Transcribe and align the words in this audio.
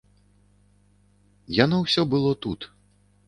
Яно 1.63 1.77
ўсё 1.83 2.01
было 2.13 2.31
тут. 2.47 2.59